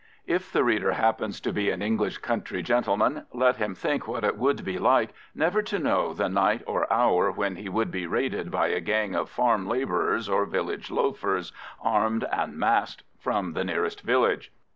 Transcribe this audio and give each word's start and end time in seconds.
If 0.25 0.51
the 0.51 0.63
reader 0.63 0.93
happens 0.93 1.39
to 1.41 1.53
be 1.53 1.69
an 1.69 1.83
English 1.83 2.17
country 2.17 2.63
gentleman, 2.63 3.27
let 3.31 3.57
him 3.57 3.75
think 3.75 4.07
what 4.07 4.23
it 4.23 4.35
would 4.35 4.65
be 4.65 4.79
like 4.79 5.11
never 5.35 5.61
to 5.61 5.77
know 5.77 6.11
the 6.11 6.27
night 6.27 6.63
or 6.65 6.91
hour 6.91 7.29
when 7.31 7.55
he 7.57 7.69
would 7.69 7.91
be 7.91 8.07
raided 8.07 8.49
by 8.49 8.69
a 8.69 8.79
gang 8.79 9.13
of 9.13 9.29
farm 9.29 9.67
labourers 9.67 10.27
or 10.27 10.47
village 10.47 10.89
loafers, 10.89 11.53
armed 11.83 12.25
and 12.31 12.57
masked, 12.57 13.03
from 13.19 13.53
the 13.53 13.63
nearest 13.63 14.01
village. 14.01 14.51